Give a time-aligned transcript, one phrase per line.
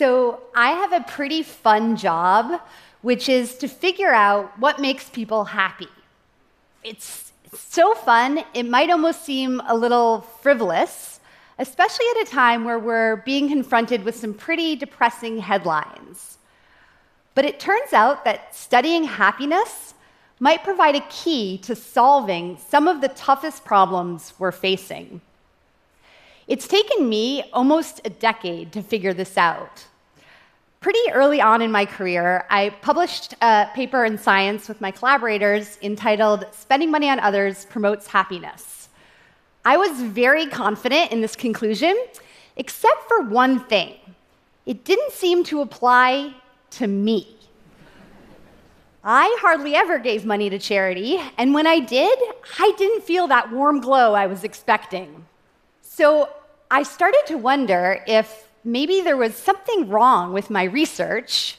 [0.00, 2.62] So, I have a pretty fun job,
[3.02, 5.90] which is to figure out what makes people happy.
[6.82, 11.20] It's so fun, it might almost seem a little frivolous,
[11.58, 16.38] especially at a time where we're being confronted with some pretty depressing headlines.
[17.34, 19.92] But it turns out that studying happiness
[20.38, 25.20] might provide a key to solving some of the toughest problems we're facing.
[26.48, 29.84] It's taken me almost a decade to figure this out.
[30.80, 35.76] Pretty early on in my career, I published a paper in Science with my collaborators
[35.82, 38.88] entitled Spending Money on Others Promotes Happiness.
[39.62, 42.02] I was very confident in this conclusion,
[42.56, 43.96] except for one thing
[44.64, 46.34] it didn't seem to apply
[46.70, 47.36] to me.
[49.04, 52.18] I hardly ever gave money to charity, and when I did,
[52.58, 55.26] I didn't feel that warm glow I was expecting.
[55.82, 56.30] So
[56.70, 61.58] I started to wonder if maybe there was something wrong with my research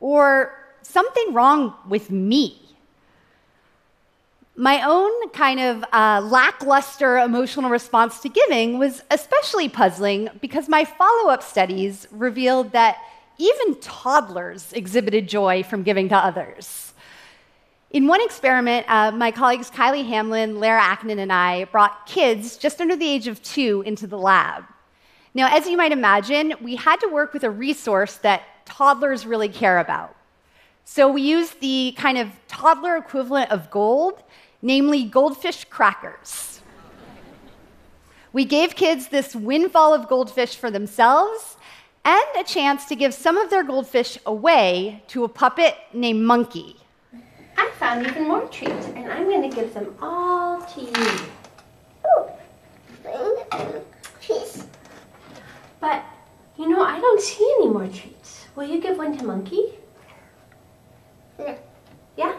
[0.00, 2.60] or something wrong with me.
[4.56, 10.84] My own kind of uh, lackluster emotional response to giving was especially puzzling because my
[10.84, 12.98] follow up studies revealed that
[13.38, 16.92] even toddlers exhibited joy from giving to others.
[17.90, 22.80] In one experiment, uh, my colleagues Kiley Hamlin, Lara Aknin, and I brought kids just
[22.80, 24.64] under the age of two into the lab.
[25.34, 29.48] Now, as you might imagine, we had to work with a resource that toddlers really
[29.48, 30.14] care about.
[30.84, 34.22] So we used the kind of toddler equivalent of gold,
[34.62, 36.60] namely goldfish crackers.
[38.32, 41.56] We gave kids this windfall of goldfish for themselves
[42.04, 46.76] and a chance to give some of their goldfish away to a puppet named Monkey.
[47.56, 51.18] I found even more treats, and I'm going to give them all to you.
[55.84, 56.02] But,
[56.56, 58.46] you know, I don't see any more treats.
[58.56, 59.74] Will you give one to Monkey?
[61.38, 61.58] No.
[62.16, 62.36] Yeah?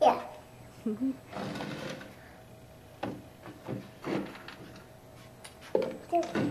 [0.00, 0.22] Yeah.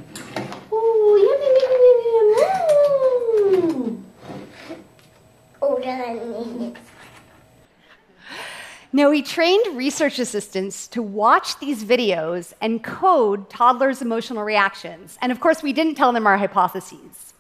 [9.10, 15.18] Now, we trained research assistants to watch these videos and code toddlers' emotional reactions.
[15.20, 17.34] And of course, we didn't tell them our hypotheses.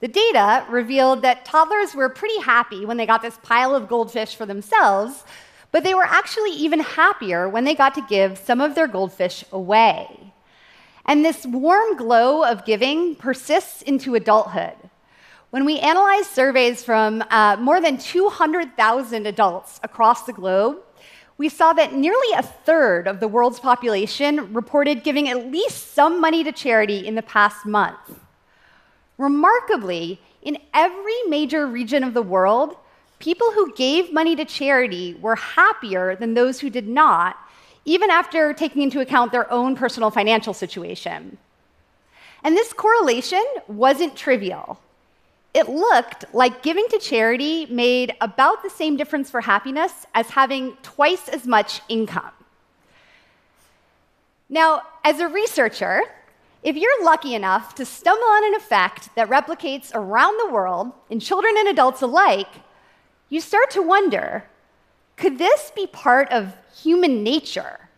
[0.00, 4.34] The data revealed that toddlers were pretty happy when they got this pile of goldfish
[4.34, 5.24] for themselves,
[5.72, 9.42] but they were actually even happier when they got to give some of their goldfish
[9.50, 10.34] away.
[11.06, 14.76] And this warm glow of giving persists into adulthood.
[15.48, 20.82] When we analyzed surveys from uh, more than 200,000 adults across the globe,
[21.40, 26.20] we saw that nearly a third of the world's population reported giving at least some
[26.20, 27.96] money to charity in the past month.
[29.16, 32.76] Remarkably, in every major region of the world,
[33.20, 37.38] people who gave money to charity were happier than those who did not,
[37.86, 41.38] even after taking into account their own personal financial situation.
[42.44, 44.78] And this correlation wasn't trivial
[45.52, 50.76] it looked like giving to charity made about the same difference for happiness as having
[50.82, 52.30] twice as much income.
[54.48, 56.02] Now, as a researcher,
[56.62, 61.18] if you're lucky enough to stumble on an effect that replicates around the world in
[61.18, 62.48] children and adults alike,
[63.28, 64.44] you start to wonder
[65.16, 67.90] could this be part of human nature?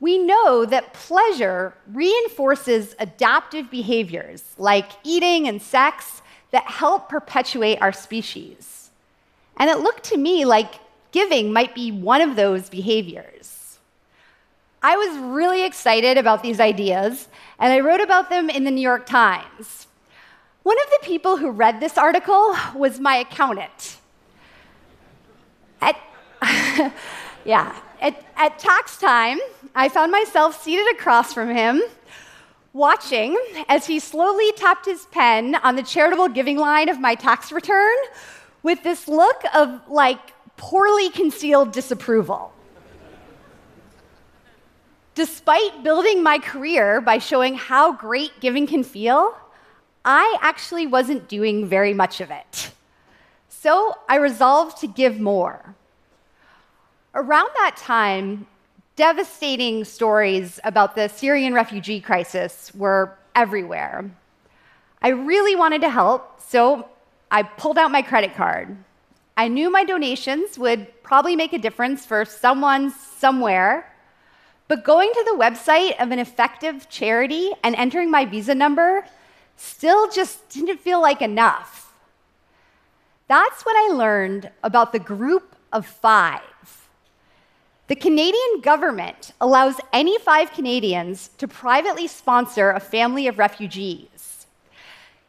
[0.00, 6.21] We know that pleasure reinforces adaptive behaviors like eating and sex
[6.52, 8.90] that help perpetuate our species.
[9.56, 10.74] And it looked to me like
[11.10, 13.78] giving might be one of those behaviors.
[14.82, 18.80] I was really excited about these ideas, and I wrote about them in the New
[18.80, 19.86] York Times.
[20.64, 23.98] One of the people who read this article was my accountant.
[25.80, 25.96] At,
[27.44, 29.38] yeah, at, at tax time,
[29.74, 31.82] I found myself seated across from him
[32.72, 33.36] watching
[33.68, 37.96] as he slowly tapped his pen on the charitable giving line of my tax return
[38.62, 40.20] with this look of like
[40.56, 42.52] poorly concealed disapproval.
[45.14, 49.36] Despite building my career by showing how great giving can feel,
[50.04, 52.70] I actually wasn't doing very much of it.
[53.48, 55.74] So I resolved to give more.
[57.14, 58.46] Around that time,
[58.96, 64.10] devastating stories about the Syrian refugee crisis were everywhere.
[65.00, 66.88] I really wanted to help, so
[67.30, 68.76] I pulled out my credit card.
[69.36, 73.90] I knew my donations would probably make a difference for someone somewhere,
[74.68, 79.04] but going to the website of an effective charity and entering my visa number
[79.56, 81.94] still just didn't feel like enough.
[83.28, 86.42] That's when I learned about the group of five.
[87.92, 94.46] The Canadian government allows any five Canadians to privately sponsor a family of refugees.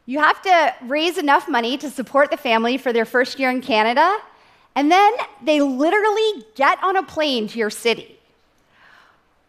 [0.06, 3.60] You have to raise enough money to support the family for their first year in
[3.60, 4.18] Canada,
[4.76, 5.12] and then
[5.44, 8.18] they literally get on a plane to your city.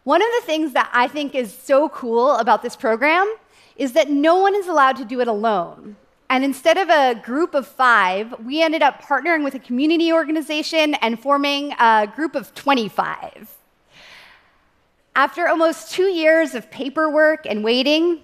[0.03, 3.33] One of the things that I think is so cool about this program
[3.77, 5.95] is that no one is allowed to do it alone.
[6.29, 10.95] And instead of a group of five, we ended up partnering with a community organization
[10.95, 13.55] and forming a group of 25.
[15.15, 18.21] After almost two years of paperwork and waiting,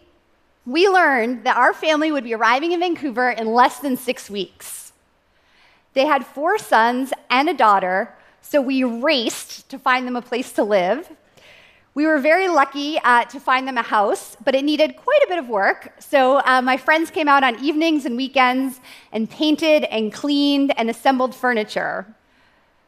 [0.65, 4.91] we learned that our family would be arriving in Vancouver in less than six weeks.
[5.93, 10.51] They had four sons and a daughter, so we raced to find them a place
[10.53, 11.09] to live.
[11.93, 15.27] We were very lucky uh, to find them a house, but it needed quite a
[15.27, 15.91] bit of work.
[15.99, 18.79] So uh, my friends came out on evenings and weekends
[19.11, 22.07] and painted and cleaned and assembled furniture.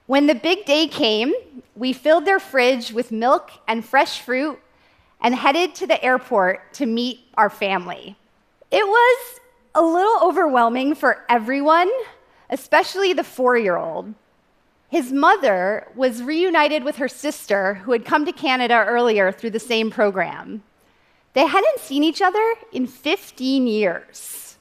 [0.05, 1.33] When the big day came,
[1.75, 4.57] we filled their fridge with milk and fresh fruit
[5.19, 8.15] and headed to the airport to meet our family.
[8.71, 9.39] It was
[9.75, 11.91] a little overwhelming for everyone,
[12.49, 14.13] especially the four year old.
[14.93, 19.59] His mother was reunited with her sister, who had come to Canada earlier through the
[19.59, 20.61] same program.
[21.33, 24.55] They hadn't seen each other in 15 years.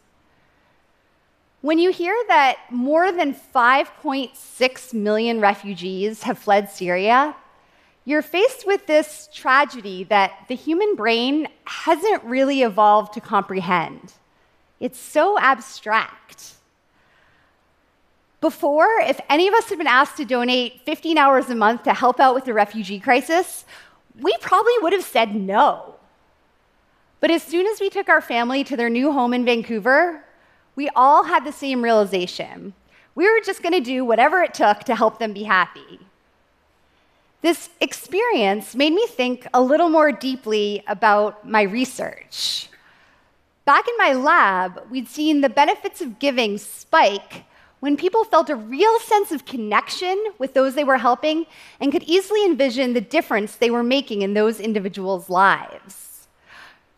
[1.60, 7.36] When you hear that more than 5.6 million refugees have fled Syria,
[8.06, 14.14] you're faced with this tragedy that the human brain hasn't really evolved to comprehend.
[14.80, 16.54] It's so abstract.
[18.42, 21.94] Before, if any of us had been asked to donate 15 hours a month to
[21.94, 23.64] help out with the refugee crisis,
[24.20, 25.94] we probably would have said no.
[27.20, 30.24] But as soon as we took our family to their new home in Vancouver,
[30.74, 32.74] we all had the same realization.
[33.14, 36.00] We were just going to do whatever it took to help them be happy.
[37.42, 42.68] This experience made me think a little more deeply about my research.
[43.66, 47.44] Back in my lab, we'd seen the benefits of giving spike
[47.82, 51.44] when people felt a real sense of connection with those they were helping
[51.80, 56.28] and could easily envision the difference they were making in those individuals' lives.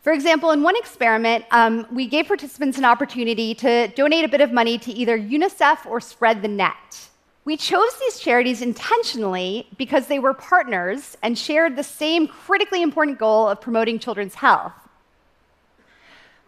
[0.03, 4.41] For example, in one experiment, um, we gave participants an opportunity to donate a bit
[4.41, 7.09] of money to either UNICEF or Spread the Net.
[7.45, 13.17] We chose these charities intentionally because they were partners and shared the same critically important
[13.17, 14.73] goal of promoting children's health.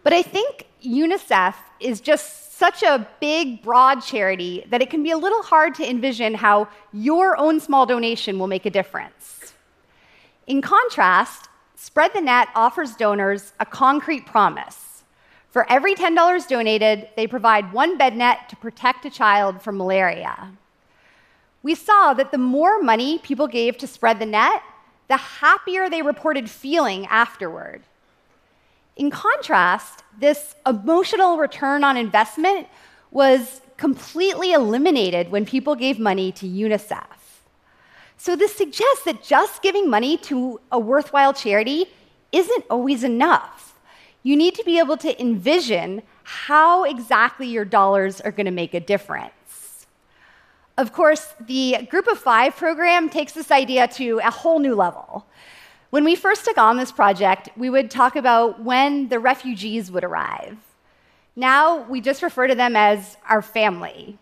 [0.08, 5.10] But I think UNICEF is just such a big, broad charity that it can be
[5.10, 9.52] a little hard to envision how your own small donation will make a difference.
[10.46, 15.02] In contrast, Spread the Net offers donors a concrete promise.
[15.50, 20.52] For every $10 donated, they provide one bed net to protect a child from malaria.
[21.62, 24.62] We saw that the more money people gave to Spread the Net,
[25.08, 27.82] the happier they reported feeling afterward.
[28.98, 32.66] In contrast, this emotional return on investment
[33.12, 37.06] was completely eliminated when people gave money to UNICEF.
[38.16, 41.86] So, this suggests that just giving money to a worthwhile charity
[42.32, 43.78] isn't always enough.
[44.24, 48.74] You need to be able to envision how exactly your dollars are going to make
[48.74, 49.86] a difference.
[50.76, 55.24] Of course, the Group of Five program takes this idea to a whole new level.
[55.90, 60.04] When we first took on this project, we would talk about when the refugees would
[60.04, 60.58] arrive.
[61.34, 64.18] Now we just refer to them as our family.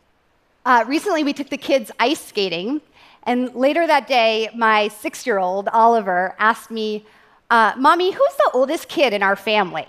[0.65, 2.81] Uh, recently, we took the kids ice skating,
[3.25, 7.05] and later that day, my six year old, Oliver, asked me,
[7.51, 9.89] uh, Mommy, who's the oldest kid in our family?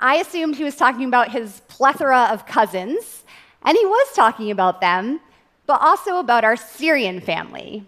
[0.00, 3.22] I assumed he was talking about his plethora of cousins,
[3.62, 5.20] and he was talking about them,
[5.66, 7.84] but also about our Syrian family.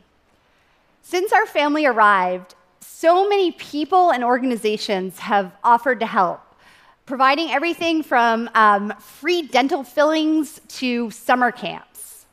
[1.03, 2.55] Since our family arrived,
[2.99, 6.41] so many people and organizations have offered to help,
[7.05, 12.25] providing everything from um, free dental fillings to summer camps.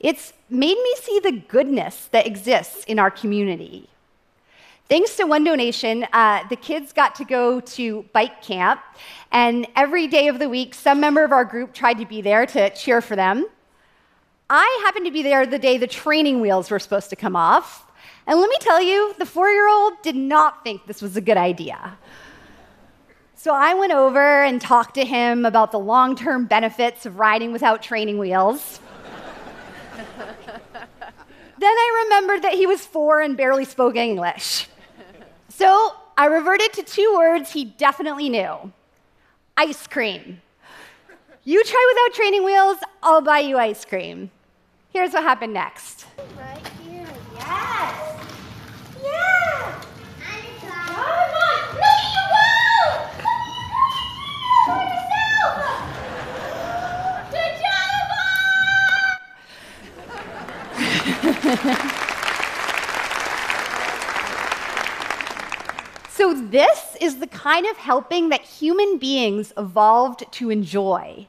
[0.00, 3.88] It's made me see the goodness that exists in our community.
[4.90, 8.82] Thanks to one donation, uh, the kids got to go to bike camp,
[9.32, 12.44] and every day of the week, some member of our group tried to be there
[12.44, 13.46] to cheer for them.
[14.50, 17.90] I happened to be there the day the training wheels were supposed to come off,
[18.26, 21.20] and let me tell you, the four year old did not think this was a
[21.20, 21.98] good idea.
[23.36, 27.52] So I went over and talked to him about the long term benefits of riding
[27.52, 28.80] without training wheels.
[30.16, 34.68] then I remembered that he was four and barely spoke English.
[35.50, 38.72] So I reverted to two words he definitely knew
[39.56, 40.40] ice cream.
[41.44, 44.30] You try without training wheels, I'll buy you ice cream.
[44.90, 46.06] Here's what happened next.
[46.38, 47.06] Right here.
[47.34, 48.03] Yes.
[66.54, 71.26] This is the kind of helping that human beings evolved to enjoy.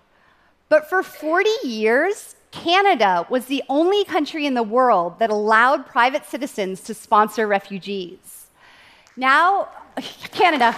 [0.69, 6.25] But for 40 years, Canada was the only country in the world that allowed private
[6.25, 8.45] citizens to sponsor refugees.
[9.17, 9.69] Now,
[10.31, 10.75] Canada.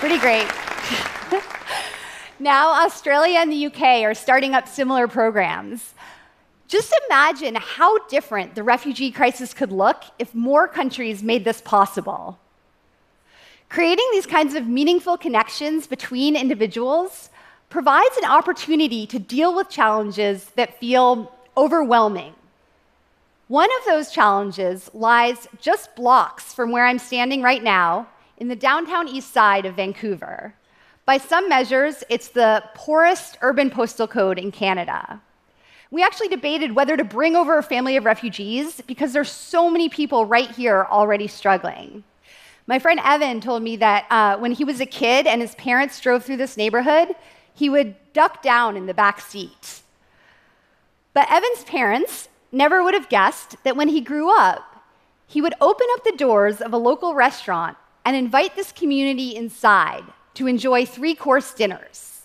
[0.00, 0.48] Pretty great.
[2.40, 5.94] now, Australia and the UK are starting up similar programs.
[6.70, 12.38] Just imagine how different the refugee crisis could look if more countries made this possible.
[13.68, 17.30] Creating these kinds of meaningful connections between individuals
[17.70, 22.34] provides an opportunity to deal with challenges that feel overwhelming.
[23.48, 28.54] One of those challenges lies just blocks from where I'm standing right now in the
[28.54, 30.54] downtown east side of Vancouver.
[31.04, 35.20] By some measures, it's the poorest urban postal code in Canada.
[35.90, 39.88] We actually debated whether to bring over a family of refugees because there's so many
[39.88, 42.04] people right here already struggling.
[42.66, 45.98] My friend Evan told me that uh, when he was a kid and his parents
[46.00, 47.08] drove through this neighborhood,
[47.52, 49.82] he would duck down in the back seat.
[51.12, 54.84] But Evan's parents never would have guessed that when he grew up,
[55.26, 60.04] he would open up the doors of a local restaurant and invite this community inside
[60.34, 62.19] to enjoy three course dinners.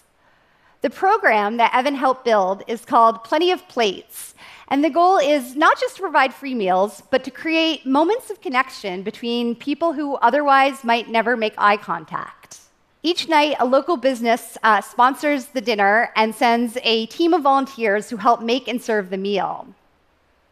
[0.86, 4.36] The program that Evan helped build is called Plenty of Plates.
[4.68, 8.40] And the goal is not just to provide free meals, but to create moments of
[8.40, 12.60] connection between people who otherwise might never make eye contact.
[13.02, 18.12] Each night, a local business uh, sponsors the dinner and sends a team of volunteers
[18.12, 19.68] who help make and serve the meal.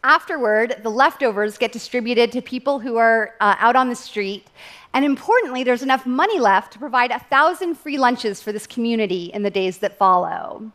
[0.03, 4.48] Afterward, the leftovers get distributed to people who are uh, out on the street.
[4.93, 9.25] And importantly, there's enough money left to provide a thousand free lunches for this community
[9.33, 10.72] in the days that follow.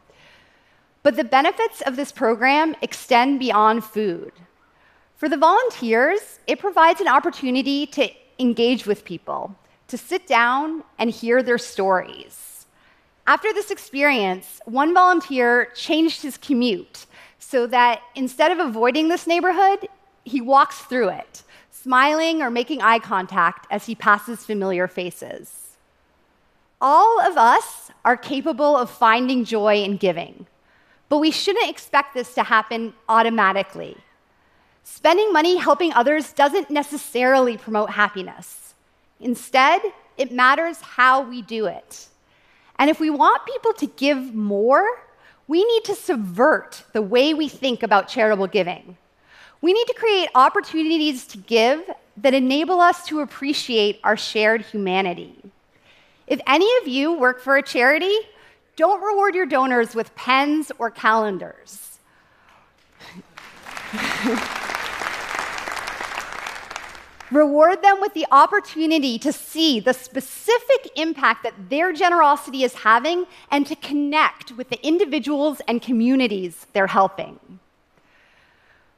[1.02, 4.32] But the benefits of this program extend beyond food.
[5.16, 8.08] For the volunteers, it provides an opportunity to
[8.38, 9.54] engage with people,
[9.88, 12.66] to sit down and hear their stories.
[13.26, 17.04] After this experience, one volunteer changed his commute
[17.38, 19.88] so that instead of avoiding this neighborhood,
[20.24, 25.76] he walks through it, smiling or making eye contact as he passes familiar faces.
[26.80, 30.46] All of us are capable of finding joy in giving,
[31.08, 33.96] but we shouldn't expect this to happen automatically.
[34.84, 38.74] Spending money helping others doesn't necessarily promote happiness.
[39.20, 39.80] Instead,
[40.16, 42.08] it matters how we do it.
[42.78, 44.86] And if we want people to give more,
[45.48, 48.96] we need to subvert the way we think about charitable giving.
[49.60, 55.34] We need to create opportunities to give that enable us to appreciate our shared humanity.
[56.26, 58.16] If any of you work for a charity,
[58.76, 61.98] don't reward your donors with pens or calendars.
[67.30, 73.26] Reward them with the opportunity to see the specific impact that their generosity is having
[73.50, 77.38] and to connect with the individuals and communities they're helping.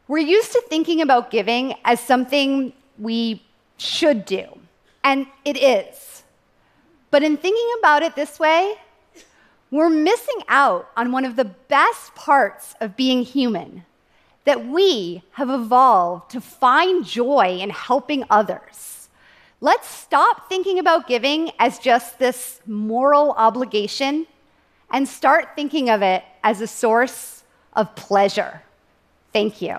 [0.07, 3.43] We're used to thinking about giving as something we
[3.79, 4.47] should do,
[5.03, 6.23] and it is.
[7.11, 8.75] But in thinking about it this way,
[9.73, 13.85] we're missing out on one of the best parts of being human
[14.45, 19.09] that we have evolved to find joy in helping others.
[19.61, 24.27] Let's stop thinking about giving as just this moral obligation
[24.91, 27.45] and start thinking of it as a source
[27.75, 28.63] of pleasure.
[29.33, 29.79] Thank you.